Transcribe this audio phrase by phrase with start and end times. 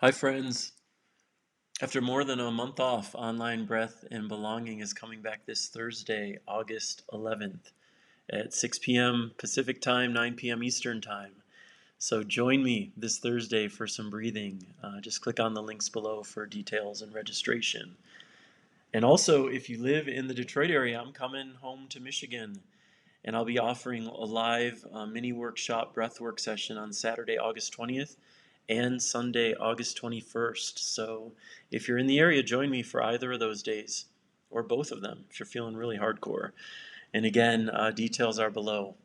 [0.00, 0.72] Hi, friends.
[1.80, 6.38] After more than a month off, Online Breath and Belonging is coming back this Thursday,
[6.46, 7.70] August 11th
[8.30, 9.32] at 6 p.m.
[9.38, 10.62] Pacific Time, 9 p.m.
[10.62, 11.32] Eastern Time.
[11.98, 14.66] So join me this Thursday for some breathing.
[14.84, 17.96] Uh, just click on the links below for details and registration.
[18.92, 22.60] And also, if you live in the Detroit area, I'm coming home to Michigan
[23.24, 28.16] and I'll be offering a live uh, mini workshop breathwork session on Saturday, August 20th
[28.68, 30.78] and Sunday, August 21st.
[30.78, 31.32] So
[31.70, 34.06] if you're in the area, join me for either of those days
[34.50, 36.52] or both of them if you're feeling really hardcore.
[37.12, 38.96] And again, uh, details are below.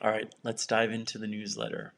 [0.00, 1.94] All right, let's dive into the newsletter.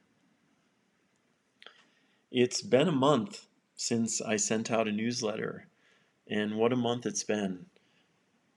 [2.30, 3.46] It's been a month
[3.76, 5.68] since I sent out a newsletter,
[6.28, 7.66] and what a month it's been.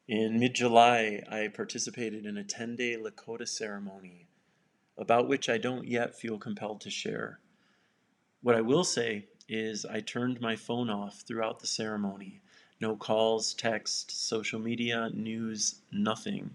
[0.07, 4.27] In mid July, I participated in a 10 day Lakota ceremony,
[4.97, 7.39] about which I don't yet feel compelled to share.
[8.41, 12.41] What I will say is I turned my phone off throughout the ceremony.
[12.79, 16.53] No calls, text, social media, news, nothing.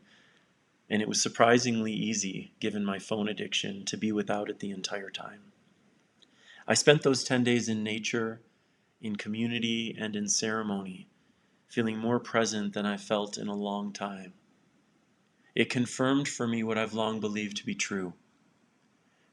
[0.89, 5.11] And it was surprisingly easy, given my phone addiction, to be without it the entire
[5.11, 5.53] time.
[6.69, 8.41] I spent those 10 days in nature,
[9.01, 11.09] in community, and in ceremony,
[11.67, 14.34] feeling more present than I felt in a long time.
[15.56, 18.15] It confirmed for me what I've long believed to be true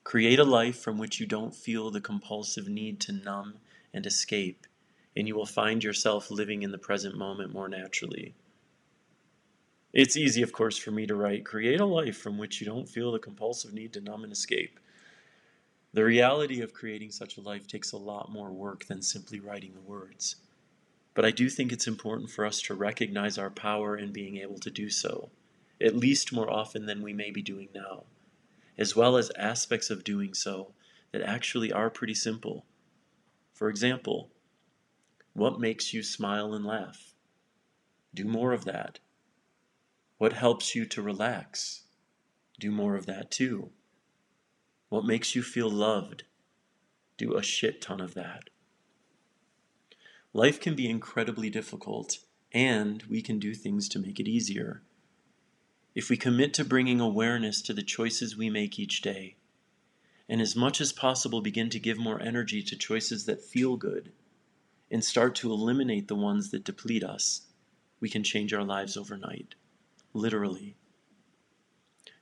[0.10, 3.60] Create a life from which you don't feel the compulsive need to numb
[3.94, 4.66] and escape,
[5.16, 8.34] and you will find yourself living in the present moment more naturally.
[9.94, 12.90] It's easy, of course, for me to write, create a life from which you don't
[12.90, 14.80] feel the compulsive need to numb and escape.
[15.94, 19.76] The reality of creating such a life takes a lot more work than simply writing
[19.76, 20.38] the words.
[21.14, 24.58] But I do think it's important for us to recognize our power in being able
[24.58, 25.30] to do so,
[25.80, 28.06] at least more often than we may be doing now
[28.80, 30.74] as well as aspects of doing so
[31.12, 32.66] that actually are pretty simple.
[33.54, 34.32] For example,
[35.34, 37.14] what makes you smile and laugh?
[38.14, 39.00] Do more of that.
[40.18, 41.84] What helps you to relax?
[42.58, 43.72] Do more of that too.
[44.88, 46.23] What makes you feel loved?
[47.18, 48.50] Do a shit ton of that.
[50.34, 52.20] Life can be incredibly difficult,
[52.54, 54.84] and we can do things to make it easier
[55.95, 59.36] if we commit to bringing awareness to the choices we make each day,
[60.27, 64.11] and as much as possible begin to give more energy to choices that feel good,
[64.92, 67.42] and start to eliminate the ones that deplete us,
[68.00, 69.55] we can change our lives overnight.
[70.14, 70.76] Literally.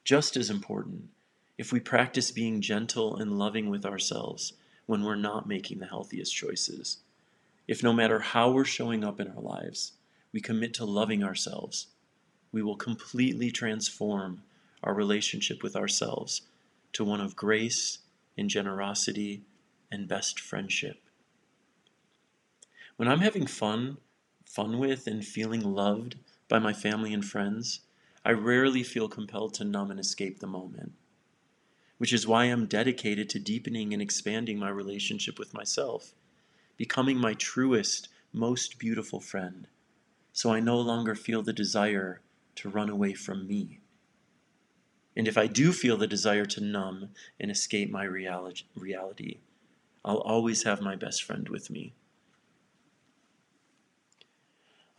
[0.04, 1.10] Just as important,
[1.58, 4.54] if we practice being gentle and loving with ourselves
[4.86, 7.00] when we're not making the healthiest choices,
[7.68, 9.94] if no matter how we're showing up in our lives,
[10.32, 11.88] we commit to loving ourselves
[12.52, 14.44] we will completely transform
[14.84, 16.44] our relationship with ourselves
[16.94, 18.00] to one of grace
[18.38, 19.42] and generosity
[19.92, 21.02] and best friendship.
[22.96, 23.98] When I'm having fun,
[24.46, 26.16] fun with, and feeling loved
[26.48, 27.82] by my family and friends,
[28.26, 30.94] I rarely feel compelled to numb and escape the moment.
[31.98, 36.14] Which is why I'm dedicated to deepening and expanding my relationship with myself,
[36.76, 39.68] becoming my truest, most beautiful friend,
[40.32, 42.22] so I no longer feel the desire
[42.58, 43.80] to run away from me.
[45.16, 47.10] And if I do feel the desire to numb
[47.40, 49.40] and escape my reality,
[50.06, 51.94] I'll always have my best friend with me.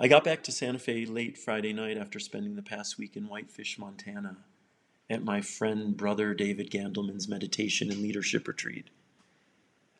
[0.00, 3.28] I got back to Santa Fe late Friday night after spending the past week in
[3.28, 4.36] Whitefish, Montana,
[5.10, 8.90] at my friend brother David Gandelman's meditation and leadership retreat.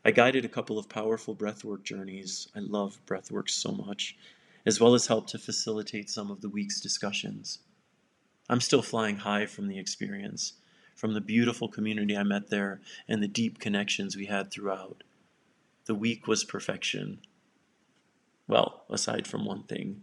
[0.04, 2.48] I guided a couple of powerful breathwork journeys.
[2.54, 4.16] I love breathwork so much
[4.68, 7.60] as well as help to facilitate some of the week's discussions.
[8.50, 10.52] I'm still flying high from the experience,
[10.94, 15.04] from the beautiful community I met there and the deep connections we had throughout.
[15.86, 17.20] The week was perfection.
[18.46, 20.02] Well, aside from one thing.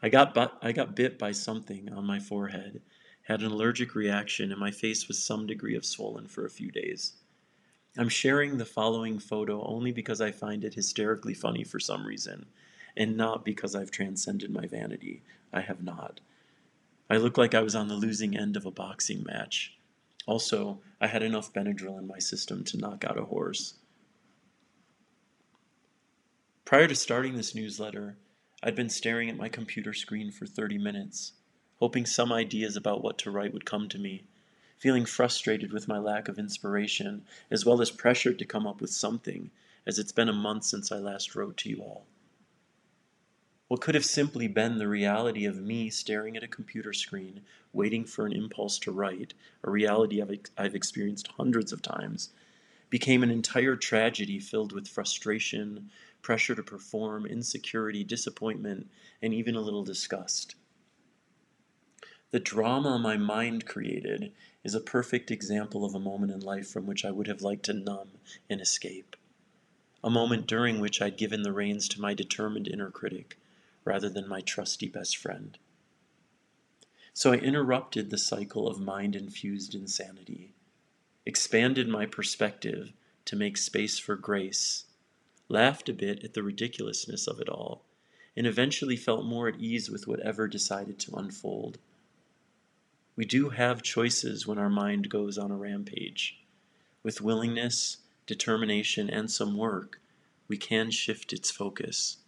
[0.00, 2.82] I got, bu- I got bit by something on my forehead,
[3.22, 6.70] had an allergic reaction, and my face was some degree of swollen for a few
[6.70, 7.14] days.
[7.98, 12.46] I'm sharing the following photo only because I find it hysterically funny for some reason,
[12.96, 15.22] and not because I've transcended my vanity.
[15.52, 16.20] I have not.
[17.10, 19.74] I look like I was on the losing end of a boxing match.
[20.26, 23.74] Also, I had enough Benadryl in my system to knock out a horse.
[26.64, 28.16] Prior to starting this newsletter,
[28.62, 31.32] I'd been staring at my computer screen for 30 minutes,
[31.80, 34.22] hoping some ideas about what to write would come to me,
[34.78, 38.90] feeling frustrated with my lack of inspiration, as well as pressured to come up with
[38.90, 39.50] something,
[39.84, 42.06] as it's been a month since I last wrote to you all.
[43.72, 47.40] What could have simply been the reality of me staring at a computer screen,
[47.72, 49.32] waiting for an impulse to write,
[49.64, 52.34] a reality I've, I've experienced hundreds of times,
[52.90, 55.90] became an entire tragedy filled with frustration,
[56.20, 58.90] pressure to perform, insecurity, disappointment,
[59.22, 60.54] and even a little disgust.
[62.30, 64.32] The drama my mind created
[64.62, 67.64] is a perfect example of a moment in life from which I would have liked
[67.64, 68.10] to numb
[68.50, 69.16] and escape.
[70.04, 73.38] A moment during which I'd given the reins to my determined inner critic
[73.84, 75.58] rather than my trusty best friend.
[77.14, 80.54] So I interrupted the cycle of mind infused insanity,
[81.26, 82.92] expanded my perspective
[83.26, 84.84] to make space for grace,
[85.48, 87.84] laughed a bit at the ridiculousness of it all,
[88.36, 91.78] and eventually felt more at ease with whatever decided to unfold.
[93.14, 96.38] We do have choices when our mind goes on a rampage.
[97.02, 100.00] With willingness, determination, and some work,
[100.48, 102.18] we can shift its focus.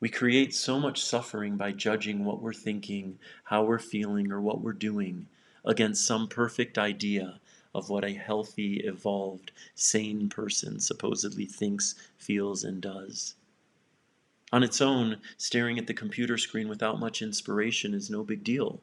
[0.00, 4.60] We create so much suffering by judging what we're thinking, how we're feeling, or what
[4.60, 5.26] we're doing
[5.64, 7.40] against some perfect idea
[7.74, 13.34] of what a healthy, evolved, sane person supposedly thinks, feels, and does.
[14.52, 18.80] On its own, staring at the computer screen without much inspiration is no big deal.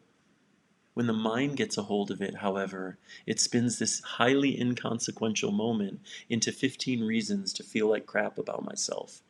[0.96, 6.02] When the mind gets a hold of it, however, it spins this highly inconsequential moment
[6.30, 9.22] into 15 reasons to feel like crap about myself.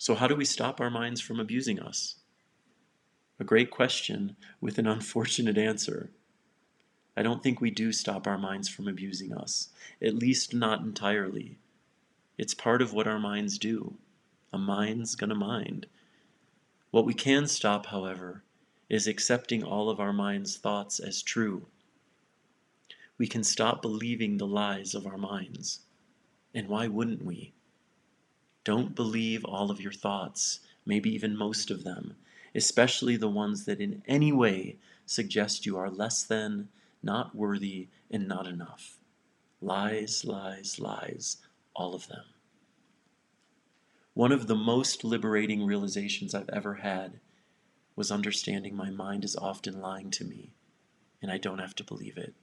[0.00, 2.14] So, how do we stop our minds from abusing us?
[3.38, 6.08] A great question with an unfortunate answer.
[7.14, 9.68] I don't think we do stop our minds from abusing us,
[10.00, 11.58] at least not entirely.
[12.38, 13.98] It's part of what our minds do.
[14.54, 15.84] A mind's gonna mind.
[16.92, 18.42] What we can stop, however,
[18.88, 21.66] is accepting all of our mind's thoughts as true.
[23.18, 25.80] We can stop believing the lies of our minds.
[26.54, 27.52] And why wouldn't we?
[28.62, 32.16] Don't believe all of your thoughts, maybe even most of them,
[32.54, 34.76] especially the ones that in any way
[35.06, 36.68] suggest you are less than,
[37.02, 38.98] not worthy, and not enough.
[39.60, 41.38] Lies, lies, lies,
[41.74, 42.24] all of them.
[44.14, 47.20] One of the most liberating realizations I've ever had
[47.96, 50.52] was understanding my mind is often lying to me,
[51.22, 52.34] and I don't have to believe it.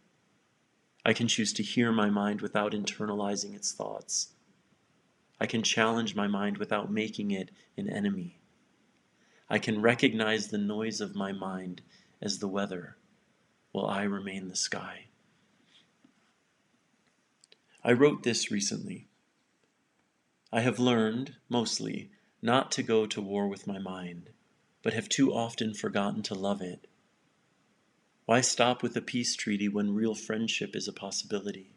[1.06, 4.30] I can choose to hear my mind without internalizing its thoughts.
[5.40, 8.40] I can challenge my mind without making it an enemy.
[9.50, 11.82] I can recognize the noise of my mind
[12.22, 12.98] as the weather,
[13.72, 15.06] while I remain the sky.
[17.84, 19.08] I wrote this recently.
[20.52, 22.10] I have learned, mostly,
[22.42, 24.30] not to go to war with my mind,
[24.82, 26.88] but have too often forgotten to love it.
[28.26, 31.76] Why stop with a peace treaty when real friendship is a possibility?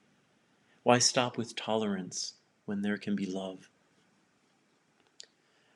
[0.82, 2.34] Why stop with tolerance
[2.64, 3.68] when there can be love?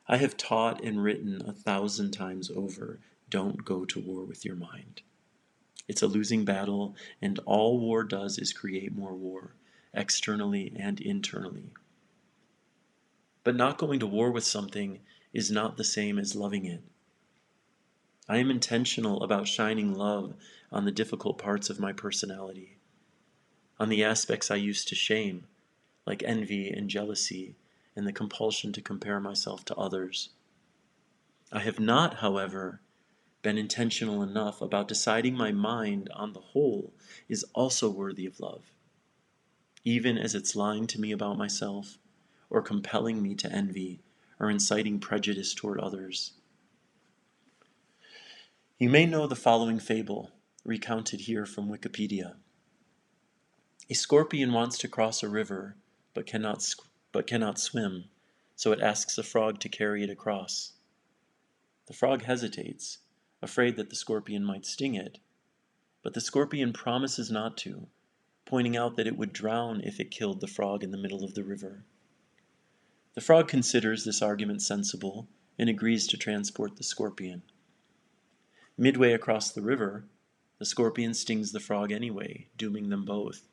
[0.06, 3.00] I have taught and written a thousand times over
[3.30, 5.02] don't go to war with your mind.
[5.88, 9.54] It's a losing battle, and all war does is create more war,
[9.92, 11.70] externally and internally.
[13.42, 15.00] But not going to war with something
[15.32, 16.82] is not the same as loving it.
[18.28, 20.34] I am intentional about shining love
[20.72, 22.78] on the difficult parts of my personality,
[23.78, 25.46] on the aspects I used to shame,
[26.06, 27.56] like envy and jealousy
[27.96, 30.30] and the compulsion to compare myself to others.
[31.52, 32.80] I have not, however,
[33.42, 36.92] been intentional enough about deciding my mind on the whole
[37.28, 38.72] is also worthy of love,
[39.84, 41.98] even as it's lying to me about myself
[42.50, 44.00] or compelling me to envy,
[44.38, 46.34] or inciting prejudice toward others.
[48.78, 50.30] You may know the following fable,
[50.64, 52.34] recounted here from Wikipedia.
[53.90, 55.76] A scorpion wants to cross a river,
[56.14, 56.64] but cannot,
[57.12, 58.04] but cannot swim,
[58.56, 60.72] so it asks a frog to carry it across.
[61.86, 62.98] The frog hesitates,
[63.42, 65.18] afraid that the scorpion might sting it,
[66.02, 67.88] but the scorpion promises not to,
[68.46, 71.34] pointing out that it would drown if it killed the frog in the middle of
[71.34, 71.84] the river.
[73.14, 75.28] The frog considers this argument sensible
[75.58, 77.42] and agrees to transport the scorpion.
[78.76, 80.04] Midway across the river,
[80.58, 83.48] the scorpion stings the frog anyway, dooming them both.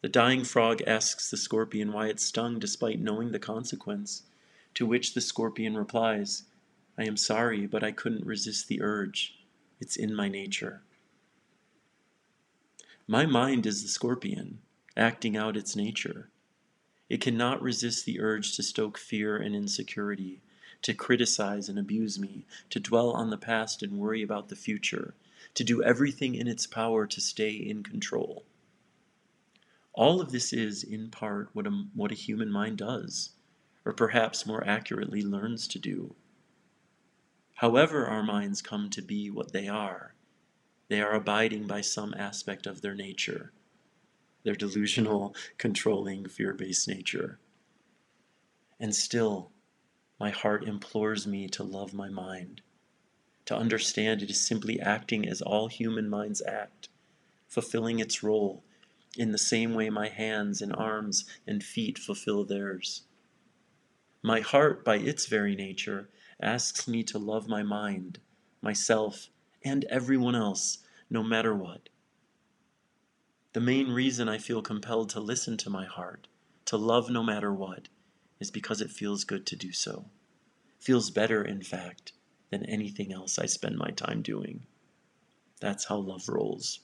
[0.00, 4.22] The dying frog asks the scorpion why it stung despite knowing the consequence,
[4.74, 6.44] to which the scorpion replies,
[6.96, 9.38] I am sorry, but I couldn't resist the urge.
[9.80, 10.82] It's in my nature.
[13.08, 14.60] My mind is the scorpion,
[14.96, 16.28] acting out its nature.
[17.08, 20.42] It cannot resist the urge to stoke fear and insecurity,
[20.82, 25.14] to criticize and abuse me, to dwell on the past and worry about the future,
[25.54, 28.44] to do everything in its power to stay in control.
[29.94, 33.30] All of this is, in part, what a, what a human mind does,
[33.84, 36.14] or perhaps more accurately, learns to do.
[37.54, 40.14] However, our minds come to be what they are,
[40.88, 43.52] they are abiding by some aspect of their nature,
[44.44, 47.38] their delusional, controlling, fear based nature.
[48.80, 49.50] And still,
[50.20, 52.60] my heart implores me to love my mind,
[53.46, 56.88] to understand it is simply acting as all human minds act,
[57.48, 58.62] fulfilling its role
[59.18, 63.02] in the same way my hands and arms and feet fulfill theirs.
[64.22, 66.08] My heart, by its very nature,
[66.40, 68.20] asks me to love my mind,
[68.62, 69.28] myself,
[69.64, 70.78] and everyone else,
[71.10, 71.88] no matter what.
[73.54, 76.28] The main reason I feel compelled to listen to my heart,
[76.66, 77.88] to love no matter what,
[78.38, 80.04] is because it feels good to do so.
[80.78, 82.12] Feels better, in fact,
[82.50, 84.66] than anything else I spend my time doing.
[85.60, 86.80] That's how love rolls.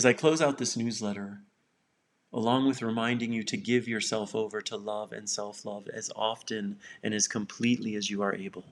[0.00, 1.42] As I close out this newsletter,
[2.32, 6.78] along with reminding you to give yourself over to love and self love as often
[7.02, 8.64] and as completely as you are able,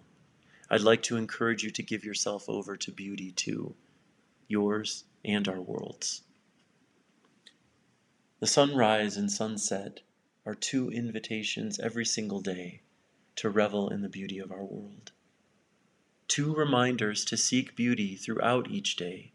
[0.70, 3.74] I'd like to encourage you to give yourself over to beauty too,
[4.46, 6.22] yours and our world's.
[8.40, 10.00] The sunrise and sunset
[10.46, 12.80] are two invitations every single day
[13.36, 15.12] to revel in the beauty of our world.
[16.26, 19.32] Two reminders to seek beauty throughout each day,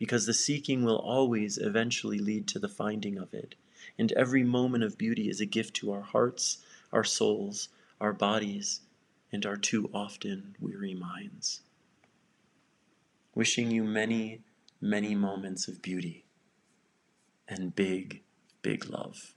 [0.00, 3.54] because the seeking will always eventually lead to the finding of it,
[3.98, 7.68] and every moment of beauty is a gift to our hearts, our souls,
[8.00, 8.80] our bodies,
[9.30, 11.60] and our too often weary minds.
[13.34, 14.40] Wishing you many,
[14.80, 16.24] many moments of beauty
[17.46, 18.22] and big,
[18.62, 19.34] big love.